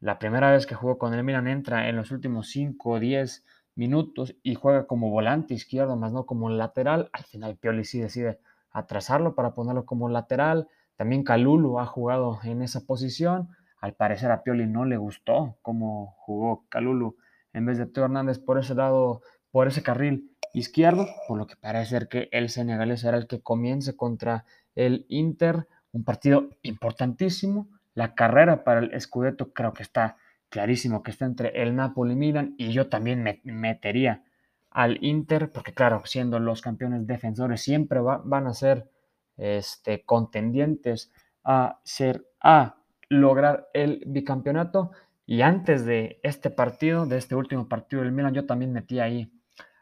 la 0.00 0.18
primera 0.18 0.50
vez 0.50 0.66
que 0.66 0.74
jugó 0.74 0.98
con 0.98 1.12
el 1.12 1.24
Milan 1.24 1.46
entra 1.46 1.88
en 1.88 1.96
los 1.96 2.10
últimos 2.10 2.48
5 2.48 2.90
o 2.90 2.98
10 2.98 3.44
minutos 3.74 4.34
y 4.42 4.54
juega 4.54 4.86
como 4.86 5.10
volante 5.10 5.54
izquierdo, 5.54 5.96
más 5.96 6.12
no 6.12 6.24
como 6.26 6.48
lateral. 6.48 7.10
Al 7.12 7.24
final 7.24 7.56
Pioli 7.56 7.84
sí 7.84 8.00
decide 8.00 8.38
atrasarlo 8.70 9.34
para 9.34 9.54
ponerlo 9.54 9.84
como 9.84 10.08
lateral. 10.08 10.68
También 10.96 11.24
Calulu 11.24 11.78
ha 11.78 11.86
jugado 11.86 12.40
en 12.44 12.62
esa 12.62 12.86
posición. 12.86 13.50
Al 13.80 13.94
parecer 13.94 14.30
a 14.30 14.42
Pioli 14.42 14.66
no 14.66 14.84
le 14.84 14.96
gustó 14.96 15.58
cómo 15.62 16.14
jugó 16.18 16.64
Calulu 16.68 17.16
en 17.52 17.66
vez 17.66 17.78
de 17.78 17.86
Teo 17.86 18.04
Hernández 18.04 18.38
por 18.38 18.58
ese 18.58 18.74
lado, 18.74 19.22
por 19.50 19.68
ese 19.68 19.82
carril 19.82 20.30
izquierdo, 20.52 21.06
por 21.28 21.38
lo 21.38 21.46
que 21.46 21.56
parece 21.56 21.90
ser 21.90 22.08
que 22.08 22.28
el 22.32 22.48
senegalés 22.48 23.00
será 23.00 23.16
el 23.16 23.26
que 23.26 23.40
comience 23.40 23.96
contra 23.96 24.44
el 24.74 25.06
Inter, 25.08 25.68
un 25.92 26.04
partido 26.04 26.50
importantísimo. 26.62 27.68
La 27.94 28.14
carrera 28.14 28.64
para 28.64 28.80
el 28.80 29.00
Scudetto 29.00 29.52
creo 29.52 29.72
que 29.72 29.82
está 29.82 30.16
clarísimo 30.48 31.02
que 31.02 31.12
está 31.12 31.24
entre 31.24 31.62
el 31.62 31.76
Napoli 31.76 32.12
y 32.12 32.16
Milan 32.16 32.54
y 32.58 32.72
yo 32.72 32.88
también 32.88 33.22
me 33.22 33.40
metería 33.44 34.24
al 34.70 35.02
Inter, 35.02 35.50
porque 35.50 35.72
claro, 35.72 36.02
siendo 36.04 36.38
los 36.38 36.60
campeones 36.60 37.06
defensores 37.06 37.60
siempre 37.60 38.00
van 38.00 38.46
a 38.46 38.54
ser 38.54 38.88
este, 39.36 40.04
contendientes 40.04 41.12
a 41.42 41.80
ser 41.82 42.26
a 42.40 42.76
lograr 43.08 43.68
el 43.74 44.02
bicampeonato. 44.06 44.92
Y 45.26 45.42
antes 45.42 45.84
de 45.84 46.20
este 46.22 46.50
partido, 46.50 47.06
de 47.06 47.16
este 47.16 47.34
último 47.34 47.68
partido 47.68 48.02
del 48.02 48.12
Milan, 48.12 48.34
yo 48.34 48.46
también 48.46 48.72
metí 48.72 49.00
ahí 49.00 49.32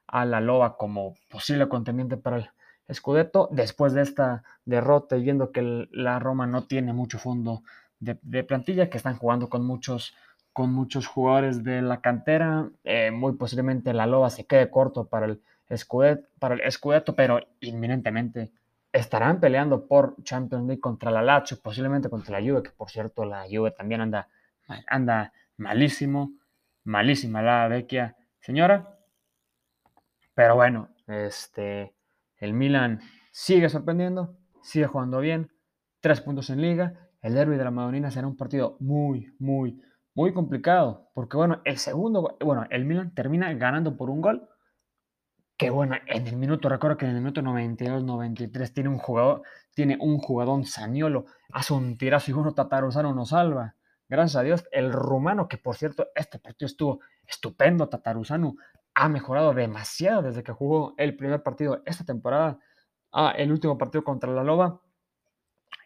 a 0.08 0.24
la 0.24 0.40
Loba 0.40 0.76
como 0.76 1.14
posible 1.30 1.68
contendiente 1.68 2.16
para 2.16 2.38
el 2.38 2.50
Scudetto. 2.92 3.48
Después 3.52 3.92
de 3.92 4.02
esta 4.02 4.42
derrota 4.64 5.16
y 5.16 5.22
viendo 5.22 5.52
que 5.52 5.88
la 5.92 6.18
Roma 6.18 6.46
no 6.46 6.64
tiene 6.64 6.92
mucho 6.92 7.18
fondo 7.18 7.62
de, 8.00 8.44
plantilla, 8.44 8.88
que 8.88 8.96
están 8.96 9.16
jugando 9.16 9.48
con 9.48 9.64
muchos, 9.64 10.14
con 10.52 10.72
muchos 10.72 11.06
jugadores 11.06 11.62
de 11.62 11.82
la 11.82 12.00
cantera, 12.00 12.70
eh, 12.84 13.10
muy 13.10 13.34
posiblemente 13.34 13.92
la 13.92 14.06
Loba 14.06 14.30
se 14.30 14.46
quede 14.46 14.70
corto 14.70 15.06
para 15.06 15.26
el, 15.26 15.42
Scudetto, 15.76 16.28
para 16.38 16.54
el 16.54 16.72
Scudetto, 16.72 17.14
pero 17.14 17.40
inminentemente 17.60 18.52
estarán 18.92 19.40
peleando 19.40 19.86
por 19.86 20.16
Champions 20.22 20.66
League 20.66 20.80
contra 20.80 21.10
la 21.10 21.22
Lazio, 21.22 21.58
posiblemente 21.60 22.08
contra 22.08 22.40
la 22.40 22.46
Juve, 22.46 22.62
que 22.62 22.70
por 22.70 22.90
cierto 22.90 23.24
la 23.24 23.44
Juve 23.50 23.70
también 23.72 24.00
anda, 24.00 24.28
anda 24.86 25.32
malísimo, 25.56 26.32
malísima 26.84 27.42
la 27.42 27.68
vecchia 27.68 28.16
señora. 28.40 28.97
Pero 30.38 30.54
bueno, 30.54 30.90
este, 31.08 31.96
el 32.36 32.52
Milan 32.52 33.00
sigue 33.32 33.68
sorprendiendo, 33.68 34.38
sigue 34.62 34.86
jugando 34.86 35.18
bien, 35.18 35.50
tres 35.98 36.20
puntos 36.20 36.48
en 36.50 36.60
liga. 36.60 37.10
El 37.20 37.34
derby 37.34 37.56
de 37.56 37.64
la 37.64 37.72
Madonina 37.72 38.12
será 38.12 38.28
un 38.28 38.36
partido 38.36 38.76
muy, 38.78 39.34
muy, 39.40 39.82
muy 40.14 40.32
complicado, 40.32 41.10
porque 41.12 41.36
bueno, 41.36 41.60
el 41.64 41.78
segundo, 41.78 42.36
bueno, 42.40 42.66
el 42.70 42.84
Milan 42.84 43.12
termina 43.16 43.52
ganando 43.54 43.96
por 43.96 44.10
un 44.10 44.20
gol 44.20 44.48
que 45.56 45.70
bueno, 45.70 45.96
en 46.06 46.28
el 46.28 46.36
minuto, 46.36 46.68
recuerdo 46.68 46.98
que 46.98 47.06
en 47.06 47.16
el 47.16 47.20
minuto 47.20 47.42
92, 47.42 48.04
93 48.04 48.72
tiene 48.72 48.90
un 48.90 48.98
jugador, 48.98 49.42
tiene 49.74 49.98
un 50.00 50.18
jugador 50.18 50.64
Saniolo, 50.66 51.24
hace 51.52 51.72
un 51.72 51.98
tirazo 51.98 52.30
y 52.30 52.34
uno 52.34 52.54
Tataruzano 52.54 53.12
nos 53.12 53.30
salva. 53.30 53.74
Gracias 54.08 54.36
a 54.36 54.42
Dios, 54.44 54.68
el 54.70 54.92
rumano, 54.92 55.48
que 55.48 55.58
por 55.58 55.74
cierto, 55.74 56.06
este 56.14 56.38
partido 56.38 56.66
estuvo 56.66 57.00
estupendo, 57.26 57.88
Tataruzano, 57.88 58.54
ha 59.00 59.08
mejorado 59.08 59.54
demasiado 59.54 60.22
desde 60.22 60.42
que 60.42 60.50
jugó 60.50 60.94
el 60.96 61.16
primer 61.16 61.44
partido 61.44 61.82
esta 61.86 62.04
temporada, 62.04 62.58
a 63.12 63.30
el 63.30 63.52
último 63.52 63.78
partido 63.78 64.02
contra 64.02 64.32
la 64.32 64.42
Loba. 64.42 64.82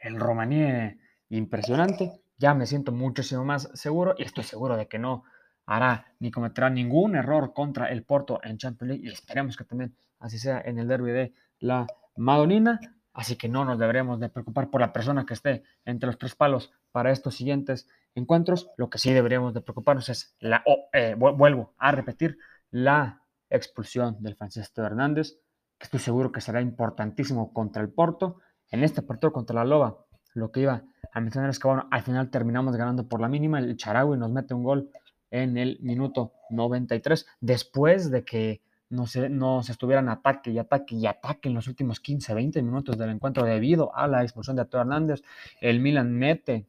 El 0.01 0.19
romaní 0.19 0.99
impresionante, 1.29 2.23
ya 2.39 2.55
me 2.55 2.65
siento 2.65 2.91
muchísimo 2.91 3.45
más 3.45 3.69
seguro 3.75 4.15
y 4.17 4.23
estoy 4.23 4.45
seguro 4.45 4.79
de 4.79 4.89
que 4.89 4.99
no 4.99 5.25
hará 5.67 6.15
ni 6.21 6.31
cometerá 6.31 6.71
ningún 6.71 7.15
error 7.15 7.53
contra 7.53 7.91
el 7.91 8.03
Porto 8.03 8.41
en 8.43 8.57
Champions 8.57 8.89
League 8.89 9.07
y 9.07 9.13
esperemos 9.13 9.59
que 9.59 9.65
también 9.65 9.95
así 10.19 10.39
sea 10.39 10.63
en 10.65 10.79
el 10.79 10.89
derby 10.89 11.11
de 11.13 11.35
la 11.59 11.87
Madonina. 12.17 12.81
Así 13.13 13.37
que 13.37 13.47
no 13.47 13.67
nos 13.67 13.79
deberemos 13.79 14.21
de 14.21 14.31
preocupar 14.31 14.71
por 14.71 14.81
la 14.81 14.91
persona 14.91 15.27
que 15.27 15.35
esté 15.35 15.65
entre 15.85 16.07
los 16.07 16.17
tres 16.17 16.35
palos 16.35 16.73
para 16.93 17.13
estos 17.13 17.35
siguientes 17.35 17.87
encuentros. 18.15 18.71
Lo 18.79 18.89
que 18.89 18.97
sí 18.97 19.13
deberíamos 19.13 19.53
de 19.53 19.61
preocuparnos 19.61 20.09
es 20.09 20.35
la, 20.41 20.65
eh, 20.95 21.15
vuelvo 21.15 21.75
a 21.77 21.93
repetir, 21.93 22.39
la 22.73 23.23
expulsión 23.49 24.17
del 24.21 24.35
francés 24.35 24.73
Hernández, 24.77 25.39
que 25.79 25.85
estoy 25.85 26.01
seguro 26.01 26.33
que 26.33 26.41
será 26.41 26.61
importantísimo 26.61 27.53
contra 27.53 27.83
el 27.83 27.91
Porto. 27.91 28.39
En 28.71 28.83
este 28.83 29.03
partido 29.03 29.33
contra 29.33 29.55
la 29.55 29.65
Loba, 29.65 30.07
lo 30.35 30.51
que 30.51 30.61
iba 30.61 30.83
a 31.13 31.21
mencionar 31.21 31.51
es 31.51 31.59
que 31.59 31.69
bueno, 31.69 31.87
al 31.91 32.03
final 32.03 32.31
terminamos 32.31 32.75
ganando 32.75 33.07
por 33.07 33.21
la 33.21 33.29
mínima. 33.29 33.59
El 33.59 33.77
Charaui 33.77 34.19
nos 34.19 34.33
mete 34.33 34.55
un 34.55 34.65
gol 34.65 34.91
en 35.31 35.57
el 35.57 35.79
minuto 35.81 36.33
93, 36.51 37.27
después 37.41 38.11
de 38.11 38.25
que 38.25 38.63
no 38.89 39.07
se, 39.07 39.29
no 39.29 39.63
se 39.63 39.73
estuvieran 39.73 40.09
ataque 40.09 40.51
y 40.51 40.59
ataque 40.59 40.95
y 40.95 41.07
ataque 41.07 41.49
en 41.49 41.55
los 41.55 41.69
últimos 41.69 42.01
15, 42.01 42.35
20 42.35 42.63
minutos 42.63 42.99
del 42.99 43.11
encuentro 43.11 43.45
debido 43.45 43.95
a 43.97 44.07
la 44.07 44.23
expulsión 44.23 44.57
de 44.57 44.63
Arturo 44.63 44.83
Hernández. 44.83 45.23
El 45.61 45.81
Milan 45.81 46.13
mete 46.13 46.67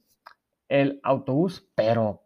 el 0.70 1.00
autobús, 1.04 1.68
pero 1.76 2.24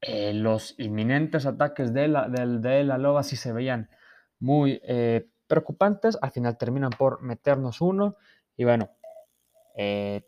eh, 0.00 0.32
los 0.32 0.78
inminentes 0.78 1.46
ataques 1.46 1.92
de 1.92 2.08
la, 2.08 2.28
de, 2.28 2.84
la 2.84 2.98
Loba 2.98 3.22
sí 3.22 3.36
se 3.36 3.52
veían 3.52 3.90
muy 4.38 4.80
eh, 4.84 5.28
preocupantes. 5.46 6.18
Al 6.22 6.30
final 6.30 6.56
terminan 6.56 6.90
por 6.90 7.22
meternos 7.22 7.80
uno. 7.80 8.16
Y 8.56 8.64
bueno, 8.64 8.90
eh, 9.76 10.22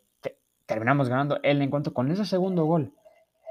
terminamos 0.66 1.08
ganando 1.08 1.40
el 1.42 1.62
encuentro 1.62 1.92
con 1.92 2.10
ese 2.10 2.24
segundo 2.24 2.64
gol 2.64 2.92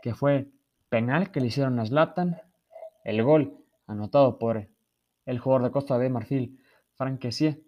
que 0.01 0.13
fue 0.13 0.47
penal 0.89 1.31
que 1.31 1.41
le 1.41 1.47
hicieron 1.47 1.79
a 1.79 1.85
Zlatan, 1.85 2.41
el 3.03 3.23
gol 3.23 3.57
anotado 3.88 4.39
por 4.39 4.67
el 5.25 5.39
jugador 5.39 5.63
de 5.63 5.71
Costa 5.71 5.97
de 5.97 6.09
Marfil, 6.09 6.59
Frank 6.95 7.23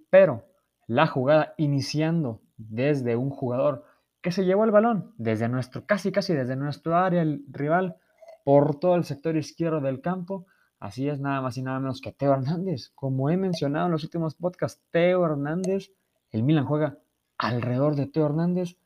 pero 0.09 0.45
la 0.87 1.07
jugada 1.07 1.53
iniciando 1.57 2.41
desde 2.57 3.15
un 3.15 3.29
jugador 3.29 3.85
que 4.21 4.31
se 4.31 4.45
llevó 4.45 4.65
el 4.65 4.71
balón 4.71 5.13
desde 5.17 5.47
nuestro, 5.47 5.85
casi 5.85 6.11
casi 6.11 6.33
desde 6.33 6.55
nuestro 6.55 6.95
área, 6.95 7.21
el 7.21 7.43
rival, 7.49 7.97
por 8.43 8.79
todo 8.79 8.95
el 8.95 9.03
sector 9.03 9.35
izquierdo 9.37 9.81
del 9.81 10.01
campo. 10.01 10.45
Así 10.79 11.07
es 11.07 11.19
nada 11.19 11.41
más 11.41 11.57
y 11.57 11.61
nada 11.61 11.79
menos 11.79 12.01
que 12.01 12.11
Teo 12.11 12.33
Hernández. 12.33 12.91
Como 12.95 13.29
he 13.29 13.37
mencionado 13.37 13.85
en 13.85 13.91
los 13.91 14.03
últimos 14.03 14.35
podcasts, 14.35 14.81
Teo 14.91 15.25
Hernández, 15.25 15.91
el 16.31 16.43
Milan 16.43 16.65
juega 16.65 16.97
alrededor 17.37 17.95
de 17.95 18.07
Teo 18.07 18.25
Hernández 18.25 18.77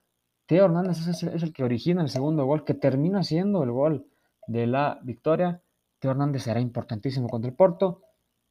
Teo 0.45 0.65
Hernández 0.65 1.07
es, 1.07 1.23
el 1.23 1.53
que 1.53 1.63
origina 1.63 2.03
el 2.03 2.09
segundo 2.09 2.45
gol, 2.45 2.65
que 2.65 2.75
termina 2.75 3.23
siendo 3.23 3.63
el 3.63 3.71
gol 3.71 4.07
de 4.47 4.67
la 4.67 4.99
victoria. 5.01 5.61
Teo 5.99 6.11
Hernández 6.11 6.43
será 6.43 6.59
importantísimo 6.59 7.27
contra 7.27 7.49
el 7.49 7.55
Porto 7.55 8.03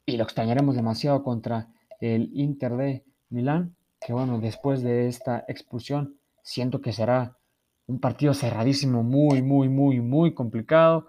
y 0.04 0.16
lo 0.16 0.24
extrañaremos 0.24 0.74
demasiado 0.74 1.22
contra 1.22 1.68
el 2.00 2.30
Inter 2.34 2.76
de 2.76 3.04
Milán, 3.28 3.76
que 4.00 4.12
bueno, 4.12 4.40
después 4.40 4.82
de 4.82 5.06
esta 5.06 5.44
expulsión 5.46 6.18
siento 6.42 6.80
que 6.80 6.92
será 6.92 7.38
un 7.86 8.00
partido 8.00 8.34
cerradísimo, 8.34 9.02
muy, 9.02 9.42
muy, 9.42 9.68
muy, 9.68 10.00
muy 10.00 10.34
complicado, 10.34 11.08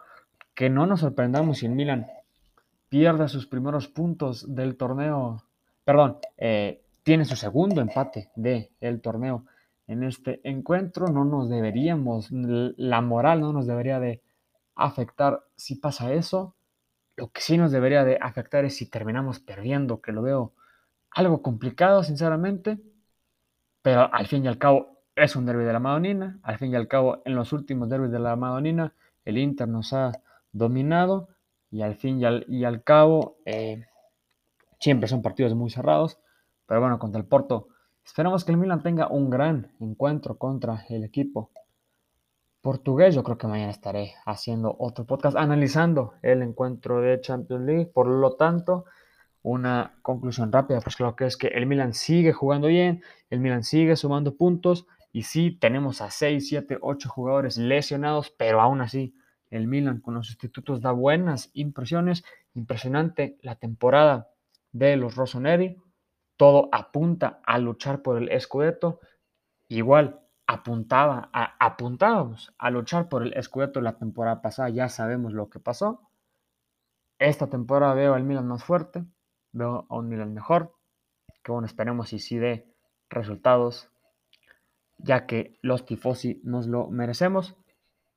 que 0.54 0.70
no 0.70 0.86
nos 0.86 1.02
sorprendamos 1.02 1.60
si 1.60 1.66
el 1.66 1.74
Milan 1.74 2.08
pierde 2.90 3.28
sus 3.28 3.48
primeros 3.48 3.88
puntos 3.88 4.54
del 4.54 4.78
torneo, 4.78 5.44
perdón, 5.84 6.18
eh, 6.38 6.84
tiene 7.04 7.26
su 7.26 7.36
segundo 7.36 7.82
empate 7.82 8.32
del 8.36 9.02
torneo 9.02 9.46
en 9.88 10.04
este 10.04 10.42
encuentro, 10.44 11.08
no 11.08 11.26
nos 11.26 11.50
deberíamos, 11.50 12.30
la 12.32 13.02
moral 13.02 13.42
no 13.42 13.54
nos 13.54 13.68
debería 13.68 14.00
de 14.00 14.22
afectar 14.76 15.44
si 15.56 15.76
pasa 15.76 16.14
eso, 16.14 16.56
lo 17.16 17.30
que 17.30 17.42
sí 17.42 17.58
nos 17.58 17.72
debería 17.72 18.04
de 18.04 18.18
afectar 18.20 18.66
es 18.66 18.76
si 18.76 18.90
terminamos 18.90 19.40
perdiendo, 19.40 20.02
que 20.02 20.12
lo 20.12 20.22
veo 20.22 20.54
algo 21.12 21.42
complicado, 21.42 22.04
sinceramente, 22.04 22.80
pero 23.82 24.14
al 24.14 24.28
fin 24.28 24.44
y 24.44 24.48
al 24.48 24.58
cabo 24.58 24.95
es 25.16 25.36
un 25.36 25.46
derby 25.46 25.64
de 25.64 25.74
la 25.74 25.80
Madonina, 25.80 26.40
al 26.44 26.58
fin 26.58 26.72
y 26.72 26.76
al 26.76 26.88
cabo 26.88 27.22
en 27.26 27.36
los 27.36 27.54
últimos 27.54 27.90
derbis 27.90 28.12
de 28.12 28.20
la 28.20 28.36
Madonina 28.36 28.94
el 29.24 29.38
Inter 29.38 29.68
nos 29.68 29.94
ha 29.94 30.12
dominado 30.52 31.30
y 31.72 31.82
al 31.82 31.96
fin 31.96 32.20
y 32.20 32.26
al, 32.26 32.46
y 32.48 32.64
al 32.64 32.84
cabo 32.84 33.38
eh, 33.46 33.86
siempre 34.80 35.08
son 35.08 35.22
partidos 35.22 35.56
muy 35.56 35.70
cerrados, 35.70 36.20
pero 36.66 36.82
bueno, 36.82 37.00
contra 37.00 37.20
el 37.20 37.28
Porto 37.28 37.68
esperamos 38.06 38.46
que 38.46 38.52
el 38.52 38.58
Milan 38.58 38.84
tenga 38.84 39.08
un 39.08 39.30
gran 39.30 39.72
encuentro 39.80 40.38
contra 40.38 40.86
el 40.90 41.04
equipo 41.04 41.50
portugués. 42.62 43.14
Yo 43.14 43.24
creo 43.24 43.38
que 43.38 43.48
mañana 43.48 43.72
estaré 43.72 44.16
haciendo 44.26 44.76
otro 44.80 45.06
podcast 45.06 45.38
analizando 45.38 46.14
el 46.22 46.42
encuentro 46.42 47.02
de 47.02 47.22
Champions 47.22 47.64
League, 47.66 47.86
por 47.88 48.08
lo 48.08 48.36
tanto 48.36 48.86
una 49.44 49.94
conclusión 50.02 50.52
rápida, 50.52 50.82
pues 50.82 51.00
lo 51.00 51.16
que 51.16 51.28
es 51.28 51.38
que 51.38 51.48
el 51.48 51.68
Milan 51.68 51.94
sigue 51.94 52.34
jugando 52.34 52.68
bien, 52.68 53.04
el 53.30 53.40
Milan 53.40 53.64
sigue 53.64 53.96
sumando 53.96 54.36
puntos 54.36 54.88
y 55.16 55.24
sí 55.24 55.52
tenemos 55.52 56.02
a 56.02 56.12
6, 56.12 56.46
7, 56.46 56.78
8 56.82 57.08
jugadores 57.08 57.56
lesionados, 57.56 58.32
pero 58.32 58.60
aún 58.60 58.82
así 58.82 59.16
el 59.50 59.66
Milan 59.66 60.02
con 60.02 60.16
los 60.16 60.28
sustitutos 60.28 60.82
da 60.82 60.92
buenas 60.92 61.52
impresiones, 61.54 62.26
impresionante 62.54 63.38
la 63.42 63.56
temporada 63.56 64.28
de 64.74 64.98
los 64.98 65.16
Rossoneri, 65.16 65.82
todo 66.36 66.68
apunta 66.74 67.40
a 67.46 67.60
luchar 67.60 68.02
por 68.02 68.22
el 68.22 68.42
Scudetto, 68.42 69.00
igual 69.70 70.20
apuntaba, 70.48 71.30
apuntábamos 71.32 72.54
a 72.58 72.70
luchar 72.70 73.08
por 73.08 73.24
el 73.24 73.42
Scudetto 73.42 73.80
la 73.80 73.98
temporada 73.98 74.42
pasada, 74.42 74.68
ya 74.68 74.90
sabemos 74.90 75.32
lo 75.32 75.50
que 75.50 75.62
pasó. 75.62 76.02
Esta 77.20 77.48
temporada 77.48 77.94
veo 77.94 78.16
al 78.16 78.26
Milan 78.26 78.50
más 78.50 78.66
fuerte, 78.66 79.06
veo 79.54 79.88
a 79.90 79.96
un 79.96 80.10
Milan 80.10 80.34
mejor, 80.34 80.76
que 81.42 81.54
bueno, 81.54 81.68
esperemos 81.68 82.12
y 82.12 82.20
sí 82.20 82.38
dé 82.38 82.70
resultados, 83.10 83.90
ya 84.98 85.26
que 85.26 85.58
los 85.62 85.86
tifosi 85.86 86.42
nos 86.44 86.68
lo 86.68 86.88
merecemos. 86.88 87.56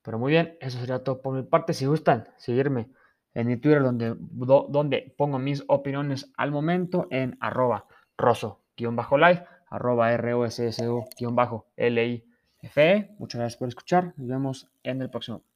Pero 0.03 0.19
muy 0.19 0.33
bien, 0.33 0.57
eso 0.61 0.79
sería 0.79 1.05
todo 1.05 1.21
por 1.21 1.35
mi 1.35 1.43
parte. 1.43 1.75
Si 1.75 1.87
gustan 1.87 2.29
seguirme 2.37 2.91
en 3.35 3.47
mi 3.47 3.57
Twitter 3.57 3.83
donde, 3.83 4.17
donde 4.19 5.15
pongo 5.17 5.39
mis 5.39 5.65
opiniones 5.69 6.33
al 6.37 6.51
momento 6.51 7.07
en 7.11 7.37
arroba 7.41 7.87
rosso-live, 8.17 9.45
arroba 9.69 10.17
rossu-life. 10.17 12.25
Muchas 13.19 13.39
gracias 13.39 13.57
por 13.57 13.69
escuchar. 13.69 14.15
Nos 14.17 14.29
vemos 14.29 14.71
en 14.83 15.03
el 15.03 15.11
próximo. 15.11 15.48